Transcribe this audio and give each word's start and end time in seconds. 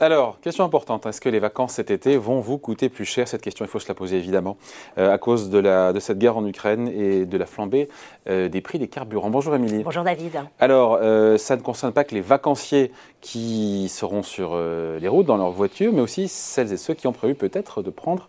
Alors, 0.00 0.40
question 0.40 0.64
importante, 0.64 1.06
est-ce 1.06 1.20
que 1.20 1.28
les 1.28 1.38
vacances 1.38 1.74
cet 1.74 1.92
été 1.92 2.16
vont 2.16 2.40
vous 2.40 2.58
coûter 2.58 2.88
plus 2.88 3.04
cher? 3.04 3.28
Cette 3.28 3.42
question, 3.42 3.64
il 3.64 3.68
faut 3.68 3.78
se 3.78 3.86
la 3.86 3.94
poser 3.94 4.16
évidemment, 4.16 4.56
euh, 4.98 5.12
à 5.12 5.18
cause 5.18 5.50
de, 5.50 5.58
la, 5.58 5.92
de 5.92 6.00
cette 6.00 6.18
guerre 6.18 6.36
en 6.36 6.44
Ukraine 6.44 6.88
et 6.88 7.26
de 7.26 7.38
la 7.38 7.46
flambée 7.46 7.88
euh, 8.28 8.48
des 8.48 8.60
prix 8.60 8.80
des 8.80 8.88
carburants. 8.88 9.30
Bonjour 9.30 9.54
Émilie. 9.54 9.84
Bonjour 9.84 10.02
David. 10.02 10.32
Alors, 10.58 10.98
euh, 11.00 11.38
ça 11.38 11.54
ne 11.54 11.62
concerne 11.62 11.92
pas 11.92 12.02
que 12.02 12.12
les 12.12 12.20
vacanciers 12.20 12.90
qui 13.20 13.88
seront 13.88 14.24
sur 14.24 14.56
les 14.56 15.08
routes 15.08 15.26
dans 15.26 15.36
leur 15.36 15.52
voiture, 15.52 15.92
mais 15.92 16.00
aussi 16.00 16.26
celles 16.26 16.72
et 16.72 16.76
ceux 16.76 16.94
qui 16.94 17.06
ont 17.06 17.12
prévu 17.12 17.36
peut-être 17.36 17.80
de 17.80 17.90
prendre 17.90 18.28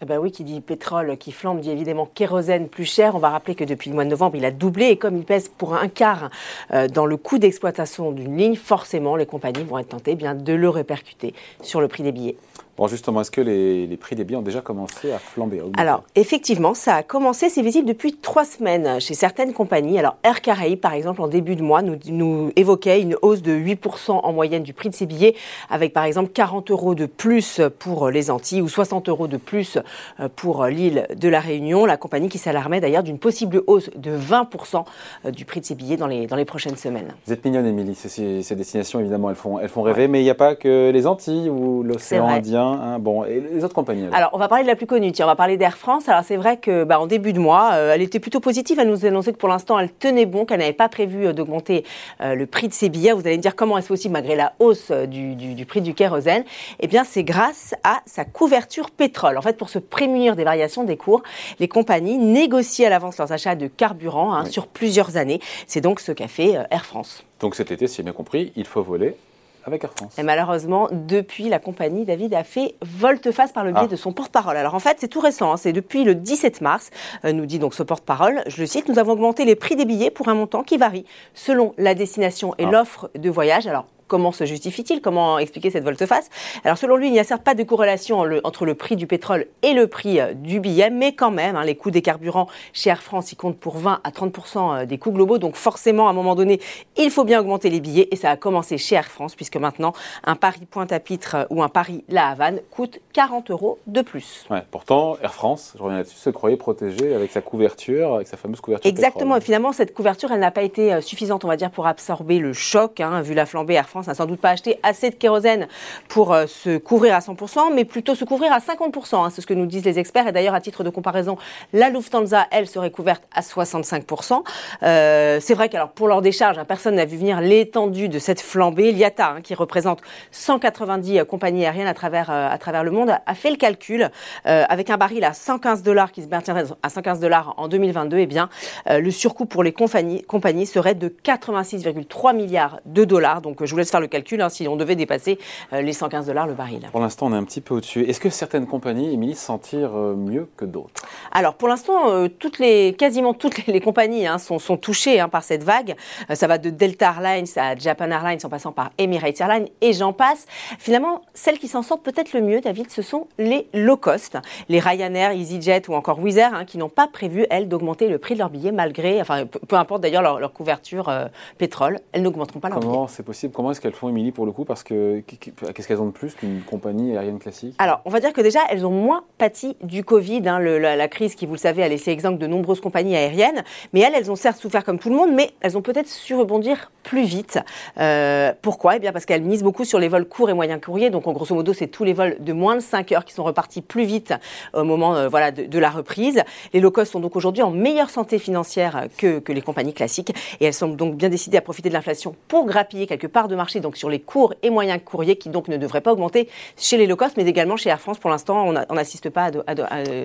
Eh 0.00 0.04
ben 0.06 0.18
oui, 0.18 0.32
qui 0.32 0.42
dit 0.42 0.60
pétrole 0.60 1.16
qui 1.16 1.30
flambe, 1.30 1.60
dit 1.60 1.70
évidemment 1.70 2.08
kérosène 2.12 2.68
plus 2.68 2.84
cher. 2.84 3.14
On 3.14 3.18
va 3.18 3.30
rappeler 3.30 3.54
que 3.54 3.62
depuis 3.62 3.90
le 3.90 3.94
mois 3.94 4.04
de 4.04 4.10
novembre, 4.10 4.34
il 4.34 4.44
a 4.44 4.50
doublé 4.50 4.86
et 4.86 4.96
comme 4.96 5.16
il 5.16 5.24
pèse 5.24 5.48
pour 5.48 5.76
un 5.76 5.86
quart 5.86 6.30
euh, 6.72 6.88
dans 6.88 7.06
le 7.06 7.16
coût 7.16 7.38
d'exploitation 7.38 8.10
d'une 8.10 8.36
ligne, 8.36 8.56
forcément, 8.56 9.14
les 9.14 9.26
compagnies 9.26 9.62
vont 9.62 9.78
être 9.78 9.90
tentées 9.90 10.16
bien 10.16 10.34
de 10.34 10.52
le 10.52 10.68
répercuter 10.68 11.32
sur 11.62 11.80
le 11.80 11.86
prix 11.86 12.02
des 12.02 12.10
billets. 12.10 12.36
Bon, 12.78 12.86
justement, 12.86 13.20
est-ce 13.20 13.30
que 13.30 13.42
les, 13.42 13.96
prix 13.98 14.16
des 14.16 14.24
billets 14.24 14.38
ont 14.38 14.42
déjà 14.42 14.62
commencé 14.62 15.12
à 15.12 15.18
flamber 15.18 15.62
Alors, 15.76 16.04
effectivement, 16.14 16.72
ça 16.72 16.94
a 16.94 17.02
commencé, 17.02 17.50
c'est 17.50 17.60
visible 17.60 17.86
depuis 17.86 18.14
trois 18.14 18.46
semaines 18.46 18.98
chez 18.98 19.12
certaines 19.12 19.52
compagnies. 19.52 19.98
Alors, 19.98 20.16
Air 20.22 20.40
Caraïbes, 20.40 20.80
par 20.80 20.94
exemple, 20.94 21.20
en 21.20 21.28
début 21.28 21.54
de 21.54 21.62
mois, 21.62 21.82
nous, 21.82 21.98
nous 22.06 22.50
évoquait 22.56 23.02
une 23.02 23.14
hausse 23.20 23.42
de 23.42 23.52
8% 23.52 24.12
en 24.12 24.32
moyenne 24.32 24.62
du 24.62 24.72
prix 24.72 24.88
de 24.88 24.94
ses 24.94 25.04
billets, 25.04 25.34
avec 25.68 25.92
par 25.92 26.04
exemple 26.04 26.30
40 26.32 26.70
euros 26.70 26.94
de 26.94 27.04
plus 27.04 27.60
pour 27.78 28.08
les 28.08 28.30
Antilles 28.30 28.62
ou 28.62 28.68
60 28.68 29.10
euros 29.10 29.26
de 29.26 29.36
plus 29.36 29.76
euh, 30.18 30.28
pour 30.34 30.64
l'île 30.64 31.06
de 31.14 31.28
la 31.28 31.40
Réunion. 31.40 31.84
La 31.84 31.98
compagnie 31.98 32.30
qui 32.30 32.38
s'alarmait 32.38 32.80
d'ailleurs 32.80 33.02
d'une 33.02 33.18
possible 33.18 33.62
hausse 33.66 33.90
de 33.96 34.16
20% 34.16 34.84
euh, 35.26 35.30
du 35.30 35.44
prix 35.44 35.60
de 35.60 35.66
ses 35.66 35.74
billets 35.74 35.98
dans 35.98 36.06
les, 36.06 36.26
dans 36.26 36.36
les 36.36 36.46
prochaines 36.46 36.76
semaines. 36.76 37.12
Vous 37.26 37.34
êtes 37.34 37.44
mignonne, 37.44 37.66
Émilie. 37.66 37.94
Ces, 37.94 38.42
ces, 38.42 38.56
destinations, 38.56 38.98
évidemment, 38.98 39.28
elles 39.28 39.36
font, 39.36 39.58
elles 39.58 39.68
font 39.68 39.82
rêver, 39.82 40.08
mais 40.08 40.22
il 40.22 40.24
n'y 40.24 40.30
a 40.30 40.34
pas 40.34 40.54
que 40.54 40.90
les 40.90 41.06
Antilles 41.06 41.50
ou 41.50 41.82
l'océan 41.82 42.28
Indien 42.28 42.61
Hein, 42.64 42.98
bon, 42.98 43.24
et 43.24 43.40
les 43.40 43.64
autres 43.64 43.74
compagnies 43.74 44.06
alors. 44.12 44.30
on 44.32 44.38
va 44.38 44.48
parler 44.48 44.64
de 44.64 44.68
la 44.68 44.76
plus 44.76 44.86
connue. 44.86 45.12
Tiens, 45.12 45.26
on 45.26 45.28
va 45.28 45.36
parler 45.36 45.56
d'Air 45.56 45.76
France. 45.76 46.08
Alors, 46.08 46.24
c'est 46.24 46.36
vrai 46.36 46.56
que, 46.56 46.84
bah, 46.84 47.00
en 47.00 47.06
début 47.06 47.32
de 47.32 47.38
mois, 47.38 47.70
euh, 47.74 47.92
elle 47.94 48.02
était 48.02 48.20
plutôt 48.20 48.40
positive. 48.40 48.78
Elle 48.78 48.88
nous 48.88 49.04
annonçait 49.06 49.32
que 49.32 49.38
pour 49.38 49.48
l'instant, 49.48 49.78
elle 49.78 49.92
tenait 49.92 50.26
bon, 50.26 50.44
qu'elle 50.44 50.60
n'avait 50.60 50.72
pas 50.72 50.88
prévu 50.88 51.26
euh, 51.26 51.32
d'augmenter 51.32 51.84
euh, 52.20 52.34
le 52.34 52.46
prix 52.46 52.68
de 52.68 52.72
ses 52.72 52.88
billets. 52.88 53.12
Vous 53.12 53.26
allez 53.26 53.36
me 53.36 53.42
dire 53.42 53.56
comment 53.56 53.78
est-ce 53.78 53.88
possible 53.88 54.12
malgré 54.12 54.36
la 54.36 54.52
hausse 54.58 54.90
du, 54.90 55.34
du, 55.34 55.66
prix 55.66 55.80
du 55.80 55.94
kérosène? 55.94 56.44
Eh 56.80 56.86
bien, 56.86 57.04
c'est 57.04 57.24
grâce 57.24 57.74
à 57.84 58.00
sa 58.06 58.24
couverture 58.24 58.90
pétrole. 58.90 59.38
En 59.38 59.42
fait, 59.42 59.56
pour 59.56 59.68
se 59.68 59.78
prémunir 59.78 60.36
des 60.36 60.44
variations 60.44 60.84
des 60.84 60.96
cours, 60.96 61.22
les 61.58 61.68
compagnies 61.68 62.18
négocient 62.18 62.86
à 62.86 62.90
l'avance 62.90 63.18
leurs 63.18 63.32
achats 63.32 63.54
de 63.54 63.66
carburant 63.66 64.34
hein, 64.34 64.44
sur 64.44 64.66
plusieurs 64.66 65.16
années. 65.16 65.40
C'est 65.66 65.80
donc 65.80 66.00
ce 66.00 66.12
qu'a 66.12 66.28
fait 66.28 66.58
Air 66.70 66.84
France. 66.84 67.24
Donc 67.40 67.54
cet 67.54 67.72
été, 67.72 67.86
si 67.86 67.96
j'ai 67.96 68.02
bien 68.02 68.12
compris, 68.12 68.52
il 68.56 68.64
faut 68.64 68.82
voler 68.82 69.16
avec 69.64 69.84
Air 69.84 69.92
France. 69.96 70.18
Et 70.18 70.22
malheureusement, 70.22 70.88
depuis, 70.90 71.48
la 71.48 71.58
compagnie, 71.58 72.04
David, 72.04 72.34
a 72.34 72.44
fait 72.44 72.74
volte-face 72.82 73.52
par 73.52 73.64
le 73.64 73.72
biais 73.72 73.82
ah. 73.84 73.88
de 73.88 73.96
son 73.96 74.12
porte-parole. 74.12 74.56
Alors 74.56 74.74
en 74.74 74.80
fait, 74.80 74.96
c'est 75.00 75.08
tout 75.08 75.20
récent, 75.20 75.52
hein. 75.52 75.56
c'est 75.56 75.72
depuis 75.72 76.04
le 76.04 76.14
17 76.14 76.60
mars, 76.60 76.90
euh, 77.24 77.32
nous 77.32 77.46
dit 77.46 77.58
donc 77.58 77.74
ce 77.74 77.82
porte-parole, 77.82 78.42
je 78.46 78.60
le 78.60 78.66
cite, 78.66 78.88
nous 78.88 78.98
avons 78.98 79.12
augmenté 79.12 79.44
les 79.44 79.56
prix 79.56 79.76
des 79.76 79.84
billets 79.84 80.10
pour 80.10 80.28
un 80.28 80.34
montant 80.34 80.62
qui 80.62 80.76
varie 80.76 81.04
selon 81.34 81.74
la 81.78 81.94
destination 81.94 82.54
et 82.58 82.64
ah. 82.64 82.70
l'offre 82.70 83.10
de 83.14 83.30
voyage. 83.30 83.66
Alors 83.66 83.86
Comment 84.12 84.30
se 84.30 84.44
justifie-t-il? 84.44 85.00
Comment 85.00 85.38
expliquer 85.38 85.70
cette 85.70 85.84
volte-face? 85.84 86.28
Alors 86.64 86.76
selon 86.76 86.96
lui, 86.96 87.06
il 87.06 87.12
n'y 87.12 87.18
a 87.18 87.24
certes 87.24 87.42
pas 87.42 87.54
de 87.54 87.62
corrélation 87.62 88.22
entre 88.44 88.66
le 88.66 88.74
prix 88.74 88.94
du 88.94 89.06
pétrole 89.06 89.46
et 89.62 89.72
le 89.72 89.86
prix 89.86 90.20
euh, 90.20 90.34
du 90.34 90.60
billet, 90.60 90.90
mais 90.90 91.14
quand 91.14 91.30
même, 91.30 91.56
hein, 91.56 91.64
les 91.64 91.76
coûts 91.76 91.90
des 91.90 92.02
carburants 92.02 92.46
chez 92.74 92.90
Air 92.90 93.02
France, 93.02 93.32
ils 93.32 93.36
comptent 93.36 93.56
pour 93.56 93.78
20 93.78 94.02
à 94.04 94.10
30% 94.10 94.82
euh, 94.82 94.84
des 94.84 94.98
coûts 94.98 95.12
globaux. 95.12 95.38
Donc 95.38 95.56
forcément, 95.56 96.08
à 96.08 96.10
un 96.10 96.12
moment 96.12 96.34
donné, 96.34 96.60
il 96.98 97.10
faut 97.10 97.24
bien 97.24 97.40
augmenter 97.40 97.70
les 97.70 97.80
billets. 97.80 98.08
Et 98.10 98.16
ça 98.16 98.30
a 98.30 98.36
commencé 98.36 98.76
chez 98.76 98.96
Air 98.96 99.06
France, 99.06 99.34
puisque 99.34 99.56
maintenant, 99.56 99.94
un 100.24 100.36
Paris 100.36 100.66
Pointe-à-Pitre 100.70 101.36
euh, 101.36 101.44
ou 101.48 101.62
un 101.62 101.70
Paris-La 101.70 102.28
Havane 102.28 102.60
coûte 102.70 103.00
40 103.14 103.50
euros 103.50 103.78
de 103.86 104.02
plus. 104.02 104.46
pourtant, 104.70 105.16
Air 105.22 105.32
France, 105.32 105.72
je 105.78 105.82
reviens 105.82 105.96
là-dessus, 105.96 106.18
se 106.18 106.28
croyait 106.28 106.58
protégé 106.58 107.14
avec 107.14 107.30
sa 107.30 107.40
couverture, 107.40 108.16
avec 108.16 108.28
sa 108.28 108.36
fameuse 108.36 108.60
couverture. 108.60 108.90
Exactement. 108.90 109.36
Et 109.36 109.40
finalement, 109.40 109.72
cette 109.72 109.94
couverture, 109.94 110.32
elle 110.32 110.40
n'a 110.40 110.50
pas 110.50 110.64
été 110.64 111.00
suffisante, 111.00 111.46
on 111.46 111.48
va 111.48 111.56
dire, 111.56 111.70
pour 111.70 111.86
absorber 111.86 112.40
le 112.40 112.52
choc. 112.52 113.00
Hein, 113.00 113.22
vu 113.22 113.32
la 113.32 113.46
flambée, 113.46 113.72
Air 113.72 113.88
France 113.88 114.01
n'a 114.06 114.14
sans 114.14 114.26
doute 114.26 114.40
pas 114.40 114.50
acheté 114.50 114.78
assez 114.82 115.10
de 115.10 115.14
kérosène 115.14 115.68
pour 116.08 116.32
euh, 116.32 116.46
se 116.46 116.78
couvrir 116.78 117.14
à 117.14 117.20
100%, 117.20 117.72
mais 117.74 117.84
plutôt 117.84 118.14
se 118.14 118.24
couvrir 118.24 118.52
à 118.52 118.58
50%. 118.58 119.24
Hein, 119.24 119.30
c'est 119.30 119.40
ce 119.40 119.46
que 119.46 119.54
nous 119.54 119.66
disent 119.66 119.84
les 119.84 119.98
experts. 119.98 120.28
Et 120.28 120.32
d'ailleurs, 120.32 120.54
à 120.54 120.60
titre 120.60 120.84
de 120.84 120.90
comparaison, 120.90 121.36
la 121.72 121.90
Lufthansa, 121.90 122.46
elle, 122.50 122.66
serait 122.66 122.90
couverte 122.90 123.22
à 123.34 123.40
65%. 123.40 124.42
Euh, 124.82 125.38
c'est 125.40 125.54
vrai 125.54 125.68
qu'alors 125.68 125.90
pour 125.90 126.08
leur 126.08 126.22
décharge, 126.22 126.58
hein, 126.58 126.64
personne 126.64 126.96
n'a 126.96 127.04
vu 127.04 127.16
venir 127.16 127.40
l'étendue 127.40 128.08
de 128.08 128.18
cette 128.18 128.40
flambée. 128.40 128.92
L'IATA, 128.92 129.34
hein, 129.36 129.40
qui 129.42 129.54
représente 129.54 130.00
190 130.30 131.18
euh, 131.18 131.24
compagnies 131.24 131.64
aériennes 131.64 131.86
à 131.86 131.94
travers, 131.94 132.30
à 132.30 132.56
travers 132.58 132.84
le 132.84 132.90
monde, 132.90 133.10
a 133.26 133.34
fait 133.34 133.50
le 133.50 133.56
calcul 133.56 134.10
avec 134.44 134.90
un 134.90 134.96
baril 134.96 135.24
à 135.24 135.32
115 135.32 135.82
dollars 135.82 136.12
qui 136.12 136.22
se 136.22 136.28
maintiendrait 136.28 136.64
à 136.82 136.88
115 136.88 137.20
dollars 137.20 137.54
en 137.56 137.68
2022. 137.68 138.18
Eh 138.18 138.26
bien, 138.26 138.48
le 138.88 139.10
surcoût 139.10 139.46
pour 139.46 139.62
les 139.62 139.72
compagnies, 139.72 140.22
compagnies 140.22 140.66
serait 140.66 140.94
de 140.94 141.08
86,3 141.08 142.34
milliards 142.34 142.80
de 142.86 143.04
dollars. 143.04 143.40
Donc, 143.42 143.64
je 143.64 143.70
vous 143.70 143.78
laisse 143.78 143.90
faire 143.92 144.00
le 144.00 144.08
calcul 144.08 144.40
hein, 144.40 144.48
si 144.48 144.66
on 144.66 144.76
devait 144.76 144.96
dépasser 144.96 145.38
euh, 145.72 145.82
les 145.82 145.92
115 145.92 146.26
dollars 146.26 146.46
le 146.46 146.54
baril. 146.54 146.88
Pour 146.90 147.00
l'instant, 147.00 147.26
on 147.26 147.32
est 147.32 147.36
un 147.36 147.44
petit 147.44 147.60
peu 147.60 147.74
au-dessus. 147.74 148.02
Est-ce 148.04 148.20
que 148.20 148.30
certaines 148.30 148.66
compagnies, 148.66 149.12
Émilie, 149.12 149.34
s'en 149.34 149.58
tirent 149.58 149.96
euh, 149.96 150.16
mieux 150.16 150.48
que 150.56 150.64
d'autres? 150.64 151.02
Alors, 151.30 151.54
pour 151.54 151.68
l'instant, 151.68 152.10
euh, 152.10 152.28
toutes 152.28 152.58
les, 152.58 152.94
quasiment 152.94 153.34
toutes 153.34 153.66
les, 153.66 153.80
compagnies 153.80 154.26
hein, 154.26 154.38
sont, 154.38 154.58
sont, 154.58 154.76
touchées 154.76 155.20
hein, 155.20 155.28
par 155.28 155.44
cette 155.44 155.62
vague. 155.62 155.94
ça 156.32 156.46
va 156.46 156.58
de 156.58 156.70
Delta 156.70 157.14
Airlines 157.14 157.46
à 157.56 157.76
Japan 157.76 158.10
Airlines 158.10 158.38
en 158.42 158.48
passant 158.48 158.72
par 158.72 158.90
Emirates 158.96 159.40
Airlines 159.40 159.68
et 159.80 159.92
j'en 159.92 160.12
passe. 160.12 160.46
Finalement, 160.78 161.22
celles 161.34 161.58
qui 161.58 161.68
s'en 161.68 161.82
sortent 161.82 162.02
peut-être 162.02 162.32
le 162.32 162.40
mieux, 162.40 162.60
David, 162.60 162.90
ce 162.90 163.02
sont 163.02 163.28
les 163.38 163.68
low 163.74 163.98
cost, 163.98 164.38
les 164.68 164.80
Ryanair, 164.80 165.32
EasyJet 165.32 165.82
ou 165.88 165.94
encore 165.94 166.18
Wizz 166.18 166.38
Air, 166.38 166.64
qui 166.66 166.78
n'ont 166.78 166.88
pas 166.88 167.08
prévu, 167.08 167.46
elles, 167.50 167.68
d'augmenter 167.68 168.08
le 168.08 168.18
prix 168.18 168.34
de 168.34 168.38
leurs 168.38 168.50
billets 168.50 168.72
malgré, 168.72 169.20
enfin, 169.20 169.44
peu, 169.46 169.76
importe 169.76 170.00
d'ailleurs 170.00 170.22
leur, 170.22 170.52
couverture 170.52 171.12
pétrole, 171.58 172.00
elles 172.12 172.22
n'augmenteront 172.22 172.60
pas 172.60 172.68
leur 172.68 172.80
Comment 172.80 173.06
c'est 173.06 173.22
possible? 173.22 173.52
Comment 173.52 173.72
est-ce 173.72 173.80
qu'elles 173.82 173.92
font, 173.92 174.08
Émilie, 174.08 174.32
pour 174.32 174.46
le 174.46 174.52
coup 174.52 174.64
Parce 174.64 174.82
que 174.82 175.20
qu'est-ce 175.20 175.88
qu'elles 175.88 176.00
ont 176.00 176.06
de 176.06 176.12
plus 176.12 176.34
qu'une 176.34 176.62
compagnie 176.62 177.16
aérienne 177.16 177.38
classique? 177.38 177.74
Alors, 177.78 178.00
on 178.04 178.10
va 178.10 178.20
dire 178.20 178.32
que 178.32 178.40
déjà, 178.40 178.60
elles 178.70 178.86
ont 178.86 178.90
moins 178.90 179.24
pâti 179.38 179.76
du 179.82 180.04
Covid. 180.04 180.42
Hein, 180.46 180.58
la, 180.60 181.08
crise 181.08 181.34
qui, 181.34 181.46
vous 181.46 181.54
le 181.54 181.58
savez, 181.58 181.82
a 181.82 181.88
laissé 181.88 182.10
exemple 182.10 182.38
de 182.38 182.46
nombreuses 182.46 182.80
compagnies 182.80 183.16
aériennes. 183.16 183.64
Mais 183.92 184.00
elles, 184.00 184.14
elles 184.14 184.30
ont 184.30 184.36
certes 184.36 184.58
souffert 184.58 184.84
comme 184.84 184.98
tout 184.98 185.10
le 185.10 185.16
monde, 185.16 185.32
mais 185.34 185.50
elles 185.60 185.76
ont 185.76 185.82
peut-être 185.82 186.08
su 186.08 186.34
rebondir 186.34 186.90
plus 187.02 187.24
vite. 187.24 187.58
Euh, 187.98 188.52
pourquoi? 188.62 188.96
Eh 188.96 188.98
bien, 189.00 189.12
parce 189.12 189.26
qu'elles 189.26 189.42
misent 189.42 189.64
beaucoup 189.64 189.84
sur 189.84 189.98
les 189.98 190.08
vols 190.08 190.26
courts 190.26 190.50
et 190.50 190.54
moyens 190.54 190.80
courriers. 190.80 191.10
Donc, 191.10 191.26
en 191.26 191.32
grosso 191.32 191.54
modo, 191.54 191.72
c'est 191.72 191.88
tous 191.88 192.04
les 192.04 192.12
vols 192.12 192.36
de 192.40 192.52
moins 192.52 192.76
de 192.76 192.80
5 192.80 193.12
heures 193.12 193.24
qui 193.24 193.34
sont 193.34 193.44
repartis 193.44 193.82
plus 193.82 194.04
vite 194.04 194.32
au 194.72 194.84
moment 194.84 195.14
euh, 195.16 195.28
voilà, 195.28 195.50
de, 195.50 195.78
la 195.78 195.90
reprise. 195.90 196.42
Les 196.72 196.80
low 196.80 196.90
cost 196.90 197.12
sont 197.12 197.20
donc 197.20 197.36
aujourd'hui 197.36 197.62
en 197.62 197.70
meilleure 197.70 198.10
santé 198.10 198.38
financière 198.38 199.06
que, 199.18 199.40
que 199.40 199.52
les 199.52 199.62
compagnies 199.62 199.94
classiques. 199.94 200.32
Et 200.60 200.66
elles 200.66 200.74
sont 200.74 200.88
donc 200.88 201.16
bien 201.16 201.28
décidées 201.28 201.58
à 201.58 201.62
profiter 201.62 201.88
de 201.88 201.94
l'inflation 201.94 202.36
pour 202.46 202.66
grappiller 202.66 203.06
quelque 203.06 203.26
part 203.26 203.48
de 203.48 203.56
marché, 203.56 203.61
donc 203.80 203.96
sur 203.96 204.10
les 204.10 204.20
cours 204.20 204.54
et 204.62 204.70
moyens 204.70 205.00
courriers 205.04 205.36
qui 205.36 205.48
donc 205.48 205.68
ne 205.68 205.76
devraient 205.76 206.00
pas 206.00 206.12
augmenter 206.12 206.48
chez 206.76 206.96
les 206.96 207.06
low 207.06 207.16
cost, 207.16 207.36
mais 207.36 207.44
également 207.44 207.76
chez 207.76 207.90
Air 207.90 208.00
France. 208.00 208.18
Pour 208.18 208.30
l'instant, 208.30 208.66
on 208.66 208.94
n'assiste 208.94 209.30
pas 209.30 209.50
à, 209.66 209.74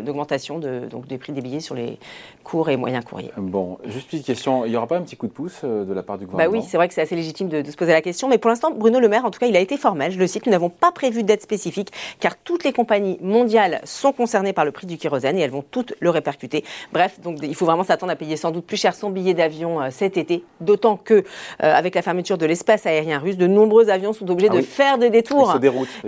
d'augmentation 0.01 0.59
de, 0.59 0.87
donc 0.89 1.07
des 1.07 1.17
prix 1.17 1.33
des 1.33 1.41
billets 1.41 1.59
sur 1.59 1.75
les 1.75 1.97
cours 2.43 2.69
et 2.69 2.77
moyens 2.77 3.03
courriers. 3.03 3.31
Bon, 3.37 3.77
juste 3.85 4.13
une 4.13 4.23
question, 4.23 4.65
il 4.65 4.71
n'y 4.71 4.77
aura 4.77 4.87
pas 4.87 4.97
un 4.97 5.01
petit 5.01 5.17
coup 5.17 5.27
de 5.27 5.33
pouce 5.33 5.61
euh, 5.63 5.83
de 5.83 5.93
la 5.93 6.01
part 6.01 6.17
du 6.17 6.25
gouvernement 6.25 6.51
Bah 6.51 6.57
oui, 6.57 6.65
c'est 6.67 6.77
vrai 6.77 6.87
que 6.87 6.93
c'est 6.93 7.01
assez 7.01 7.15
légitime 7.15 7.49
de, 7.49 7.69
se 7.69 7.75
poser 7.75 7.91
la 7.91 8.01
question, 8.01 8.29
mais 8.29 8.37
pour 8.37 8.49
l'instant, 8.49 8.71
Bruno 8.71 8.99
Le 8.99 9.09
Maire, 9.09 9.25
en 9.25 9.31
tout 9.31 9.39
cas, 9.39 9.47
il 9.47 9.55
a 9.55 9.59
été 9.59 9.75
formel. 9.75 10.13
Je 10.13 10.17
le 10.17 10.27
cite, 10.27 10.45
nous 10.45 10.51
n'avons 10.53 10.69
pas 10.69 10.91
prévu 10.91 11.23
d'aide 11.23 11.41
spécifique, 11.41 11.91
car 12.19 12.37
toutes 12.37 12.63
les 12.63 12.71
compagnies 12.71 13.17
mondiales 13.21 13.81
sont 13.83 14.13
concernées 14.13 14.53
par 14.53 14.63
le 14.63 14.71
prix 14.71 14.87
du 14.87 14.97
kérosène 14.97 15.37
et 15.37 15.41
elles 15.41 15.51
vont 15.51 15.63
toutes 15.69 15.93
le 15.99 16.09
répercuter. 16.09 16.63
Bref, 16.93 17.19
donc 17.19 17.39
il 17.43 17.53
faut 17.53 17.65
vraiment 17.65 17.83
s'attendre 17.83 18.13
à 18.13 18.15
payer 18.15 18.37
sans 18.37 18.51
doute 18.51 18.65
plus 18.65 18.77
cher 18.77 18.95
son 18.95 19.09
billet 19.09 19.33
d'avion 19.33 19.81
euh, 19.81 19.89
cet 19.91 20.15
été, 20.15 20.43
d'autant 20.61 20.95
que 20.95 21.13
euh, 21.13 21.23
avec 21.59 21.95
la 21.95 22.01
fermeture 22.01 22.37
de 22.37 22.45
l'espace 22.45 22.85
aérien 22.85 23.19
russe, 23.19 23.26
de 23.35 23.47
nombreux 23.47 23.89
avions 23.89 24.13
sont 24.13 24.29
obligés 24.29 24.49
ah 24.51 24.55
de 24.55 24.61
faire 24.61 24.97
des 24.97 25.09
détours. 25.09 25.59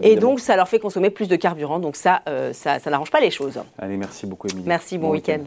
et 0.01 0.15
donc, 0.15 0.39
ça 0.39 0.55
leur 0.55 0.69
fait 0.69 0.79
consommer 0.79 1.09
plus 1.09 1.27
de 1.27 1.35
carburant. 1.35 1.79
Donc 1.79 1.95
ça, 1.95 2.21
euh, 2.29 2.53
ça, 2.53 2.79
ça 2.79 2.89
n'arrange 2.89 3.11
pas 3.11 3.19
les 3.19 3.31
choses. 3.31 3.59
Allez, 3.77 3.97
merci 3.97 4.25
beaucoup, 4.25 4.47
Émilie. 4.47 4.67
Merci, 4.67 4.97
bon, 4.97 5.09
week-end. 5.11 5.39